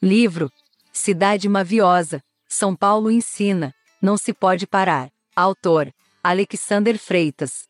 Livro 0.00 0.48
Cidade 0.92 1.48
Maviosa, 1.48 2.22
São 2.48 2.76
Paulo 2.76 3.10
ensina, 3.10 3.74
não 4.00 4.16
se 4.16 4.32
pode 4.32 4.64
parar. 4.64 5.10
Autor 5.34 5.92
Alexander 6.22 6.96
Freitas. 6.96 7.66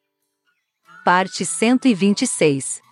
Parte 1.06 1.46
126. 1.46 2.82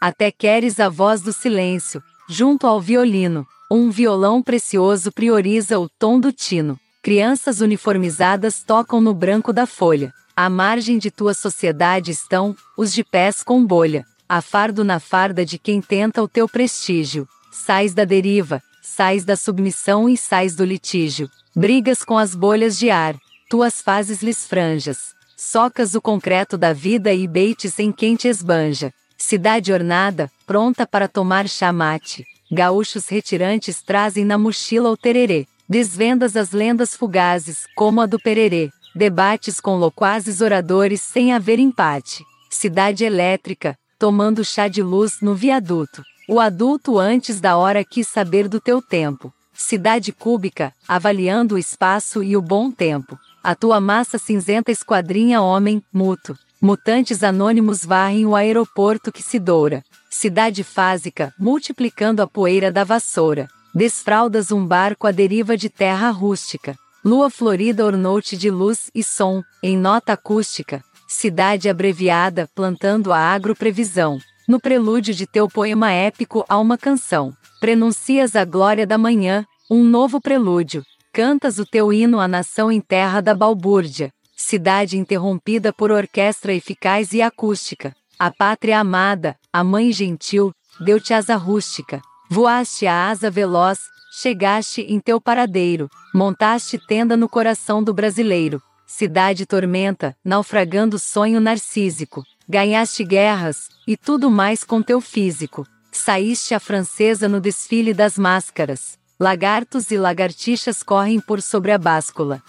Até 0.00 0.30
queres 0.32 0.80
a 0.80 0.88
voz 0.88 1.20
do 1.20 1.34
silêncio, 1.34 2.02
junto 2.26 2.66
ao 2.66 2.80
violino, 2.80 3.46
um 3.70 3.90
violão 3.90 4.42
precioso 4.42 5.12
prioriza 5.12 5.78
o 5.78 5.86
tom 5.98 6.18
do 6.18 6.32
tino. 6.32 6.80
Crianças 7.02 7.60
uniformizadas 7.60 8.62
tocam 8.62 9.02
no 9.02 9.12
branco 9.12 9.52
da 9.52 9.66
folha. 9.66 10.14
À 10.34 10.48
margem 10.48 10.96
de 10.96 11.10
tua 11.10 11.34
sociedade 11.34 12.10
estão 12.10 12.56
os 12.74 12.90
de 12.90 13.04
pés 13.04 13.42
com 13.42 13.62
bolha. 13.62 14.06
A 14.26 14.40
fardo 14.40 14.82
na 14.82 14.98
farda 14.98 15.44
de 15.44 15.58
quem 15.58 15.82
tenta 15.82 16.22
o 16.22 16.28
teu 16.28 16.48
prestígio. 16.48 17.28
Sais 17.52 17.92
da 17.92 18.06
deriva, 18.06 18.62
sais 18.82 19.22
da 19.22 19.36
submissão 19.36 20.08
e 20.08 20.16
sais 20.16 20.56
do 20.56 20.64
litígio. 20.64 21.28
Brigas 21.54 22.02
com 22.02 22.16
as 22.16 22.34
bolhas 22.34 22.78
de 22.78 22.90
ar, 22.90 23.14
tuas 23.50 23.82
fases 23.82 24.22
lhes 24.22 24.46
franjas. 24.46 25.12
Socas 25.36 25.94
o 25.94 26.00
concreto 26.00 26.56
da 26.56 26.72
vida 26.72 27.12
e 27.12 27.28
beites 27.28 27.78
em 27.78 27.92
quem 27.92 28.16
te 28.16 28.26
esbanja. 28.26 28.92
Cidade 29.18 29.72
ornada, 29.72 30.30
pronta 30.46 30.86
para 30.86 31.06
tomar 31.06 31.46
chamate. 31.46 32.24
Gaúchos 32.50 33.08
retirantes 33.08 33.82
trazem 33.82 34.24
na 34.24 34.38
mochila 34.38 34.90
o 34.90 34.96
tererê. 34.96 35.46
Desvendas 35.68 36.34
as 36.34 36.50
lendas 36.50 36.96
fugazes, 36.96 37.66
como 37.76 38.00
a 38.00 38.06
do 38.06 38.18
pererê. 38.18 38.70
Debates 38.94 39.60
com 39.60 39.76
loquazes 39.76 40.40
oradores 40.40 41.02
sem 41.02 41.32
haver 41.32 41.58
empate. 41.58 42.24
Cidade 42.48 43.04
elétrica, 43.04 43.76
tomando 44.04 44.44
chá 44.44 44.68
de 44.68 44.82
luz 44.82 45.22
no 45.22 45.34
viaduto. 45.34 46.04
O 46.28 46.38
adulto 46.38 46.98
antes 46.98 47.40
da 47.40 47.56
hora 47.56 47.82
quis 47.82 48.06
saber 48.06 48.48
do 48.50 48.60
teu 48.60 48.82
tempo. 48.82 49.32
Cidade 49.54 50.12
cúbica, 50.12 50.74
avaliando 50.86 51.54
o 51.54 51.58
espaço 51.58 52.22
e 52.22 52.36
o 52.36 52.42
bom 52.42 52.70
tempo. 52.70 53.18
A 53.42 53.54
tua 53.54 53.80
massa 53.80 54.18
cinzenta 54.18 54.70
esquadrinha 54.70 55.40
homem, 55.40 55.82
muto. 55.90 56.36
Mutantes 56.60 57.22
anônimos 57.22 57.82
varrem 57.82 58.26
o 58.26 58.36
aeroporto 58.36 59.10
que 59.10 59.22
se 59.22 59.38
doura. 59.38 59.82
Cidade 60.10 60.62
fásica, 60.62 61.32
multiplicando 61.38 62.20
a 62.20 62.26
poeira 62.26 62.70
da 62.70 62.84
vassoura. 62.84 63.48
Desfraldas 63.74 64.52
um 64.52 64.66
barco 64.66 65.06
à 65.06 65.12
deriva 65.12 65.56
de 65.56 65.70
terra 65.70 66.10
rústica. 66.10 66.76
Lua 67.02 67.30
florida 67.30 67.86
ornou-te 67.86 68.36
de 68.36 68.50
luz 68.50 68.90
e 68.94 69.02
som, 69.02 69.42
em 69.62 69.78
nota 69.78 70.12
acústica. 70.12 70.84
Cidade 71.06 71.68
abreviada, 71.68 72.48
plantando 72.54 73.12
a 73.12 73.18
agroprevisão. 73.18 74.18
No 74.48 74.60
prelúdio 74.60 75.14
de 75.14 75.26
teu 75.26 75.48
poema 75.48 75.90
épico 75.90 76.44
a 76.48 76.58
uma 76.58 76.76
canção. 76.76 77.32
Prenuncias 77.60 78.36
a 78.36 78.44
glória 78.44 78.86
da 78.86 78.98
manhã, 78.98 79.44
um 79.70 79.82
novo 79.84 80.20
prelúdio. 80.20 80.82
Cantas 81.12 81.58
o 81.58 81.64
teu 81.64 81.92
hino 81.92 82.20
à 82.20 82.28
nação 82.28 82.70
em 82.70 82.80
terra 82.80 83.20
da 83.20 83.34
balbúrdia 83.34 84.12
cidade 84.36 84.98
interrompida 84.98 85.72
por 85.72 85.90
orquestra 85.90 86.52
eficaz 86.52 87.12
e 87.12 87.22
acústica. 87.22 87.94
A 88.18 88.30
pátria 88.30 88.78
amada, 88.78 89.36
a 89.52 89.64
mãe 89.64 89.92
gentil, 89.92 90.52
deu-te 90.80 91.14
asa 91.14 91.36
rústica. 91.36 92.00
Voaste 92.28 92.86
a 92.86 93.08
asa 93.08 93.30
veloz, 93.30 93.80
chegaste 94.20 94.82
em 94.82 95.00
teu 95.00 95.20
paradeiro, 95.20 95.88
montaste 96.14 96.78
tenda 96.78 97.16
no 97.16 97.28
coração 97.28 97.82
do 97.82 97.92
brasileiro. 97.92 98.62
Cidade 98.86 99.46
tormenta, 99.46 100.16
naufragando 100.24 100.98
sonho 100.98 101.40
narcísico. 101.40 102.22
Ganhaste 102.48 103.02
guerras, 103.02 103.68
e 103.86 103.96
tudo 103.96 104.30
mais 104.30 104.62
com 104.62 104.82
teu 104.82 105.00
físico. 105.00 105.66
Saíste 105.90 106.54
a 106.54 106.60
francesa 106.60 107.28
no 107.28 107.40
desfile 107.40 107.94
das 107.94 108.18
máscaras. 108.18 108.98
Lagartos 109.18 109.90
e 109.90 109.96
lagartixas 109.96 110.82
correm 110.82 111.20
por 111.20 111.40
sobre 111.40 111.72
a 111.72 111.78
báscula. 111.78 112.42